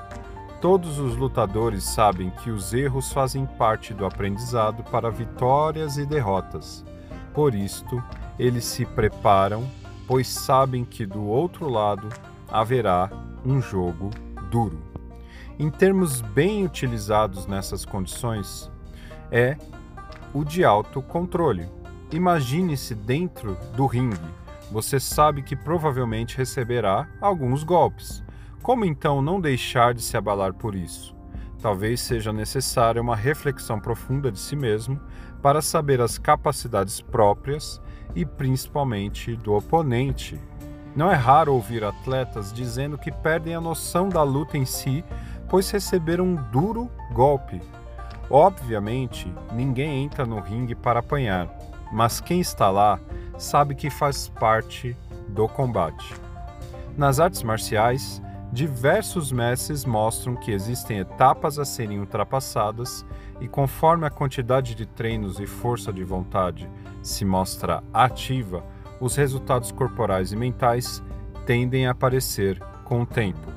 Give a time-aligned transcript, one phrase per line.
[0.62, 6.84] Todos os lutadores sabem que os erros fazem parte do aprendizado para vitórias e derrotas.
[7.34, 8.02] Por isto,
[8.38, 9.68] eles se preparam
[10.06, 12.08] pois sabem que do outro lado
[12.48, 13.10] haverá
[13.44, 14.10] um jogo
[14.50, 14.78] duro.
[15.58, 18.70] Em termos bem utilizados nessas condições,
[19.30, 19.56] é
[20.34, 21.68] o de autocontrole.
[22.10, 24.18] Imagine-se dentro do ringue.
[24.70, 28.22] Você sabe que provavelmente receberá alguns golpes.
[28.62, 31.14] Como então não deixar de se abalar por isso?
[31.62, 35.00] Talvez seja necessária uma reflexão profunda de si mesmo
[35.40, 37.80] para saber as capacidades próprias
[38.16, 40.40] e principalmente do oponente.
[40.94, 45.04] Não é raro ouvir atletas dizendo que perdem a noção da luta em si,
[45.48, 47.62] pois receberam um duro golpe.
[48.28, 51.48] Obviamente, ninguém entra no ringue para apanhar,
[51.92, 52.98] mas quem está lá
[53.38, 54.96] sabe que faz parte
[55.28, 56.14] do combate.
[56.96, 58.20] Nas artes marciais,
[58.52, 63.04] diversos mestres mostram que existem etapas a serem ultrapassadas
[63.40, 66.68] e, conforme a quantidade de treinos e força de vontade
[67.02, 68.62] se mostra ativa,
[69.00, 71.02] os resultados corporais e mentais
[71.46, 73.50] tendem a aparecer com o tempo.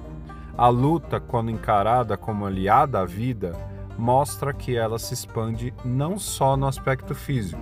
[0.58, 3.52] A luta, quando encarada como aliada à vida,
[3.98, 7.62] mostra que ela se expande não só no aspecto físico,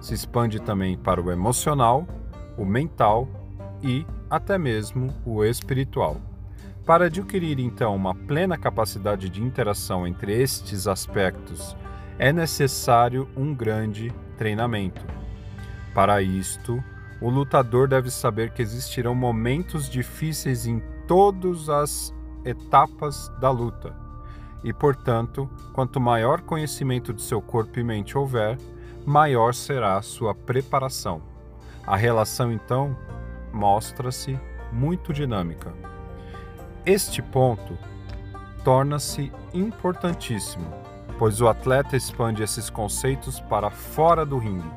[0.00, 2.06] se expande também para o emocional,
[2.58, 3.28] o mental
[3.82, 6.29] e até mesmo o espiritual.
[6.90, 11.76] Para adquirir então uma plena capacidade de interação entre estes aspectos,
[12.18, 15.00] é necessário um grande treinamento.
[15.94, 16.82] Para isto,
[17.20, 22.12] o lutador deve saber que existirão momentos difíceis em todas as
[22.44, 23.94] etapas da luta.
[24.64, 28.58] E, portanto, quanto maior conhecimento de seu corpo e mente houver,
[29.06, 31.22] maior será a sua preparação.
[31.86, 32.96] A relação, então,
[33.52, 34.36] mostra-se
[34.72, 35.72] muito dinâmica.
[36.84, 37.78] Este ponto
[38.64, 44.70] torna-se importantíssimo pois o atleta expande esses conceitos para fora do ringue.